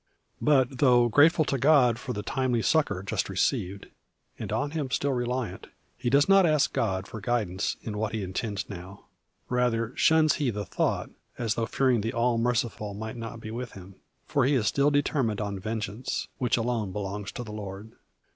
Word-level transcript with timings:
But 0.41 0.79
though 0.79 1.09
grateful 1.09 1.45
to 1.45 1.59
God 1.59 1.99
for 1.99 2.11
the 2.11 2.23
timely 2.23 2.63
succour 2.63 3.03
just 3.03 3.29
received, 3.29 3.85
and 4.39 4.51
on 4.51 4.71
Him 4.71 4.89
still 4.89 5.11
reliant, 5.13 5.67
he 5.95 6.09
does 6.09 6.27
not 6.27 6.43
ask 6.43 6.73
God 6.73 7.05
for 7.05 7.21
guidance 7.21 7.77
in 7.83 7.99
what 7.99 8.11
he 8.11 8.23
intends 8.23 8.67
now. 8.67 9.05
Rather, 9.47 9.95
shuns 9.95 10.37
he 10.37 10.49
the 10.49 10.65
thought, 10.65 11.11
as 11.37 11.53
though 11.53 11.67
fearing 11.67 12.01
the 12.01 12.13
All 12.13 12.39
Merciful 12.39 12.95
might 12.95 13.15
not 13.15 13.39
be 13.41 13.51
with 13.51 13.73
him. 13.73 13.93
For 14.25 14.43
he 14.43 14.55
is 14.55 14.65
still 14.65 14.89
determined 14.89 15.39
on 15.39 15.59
vengeance, 15.59 16.27
which 16.39 16.57
alone 16.57 16.91
belongs 16.91 17.31
to 17.33 17.43
the 17.43 17.53
Lord. 17.53 17.91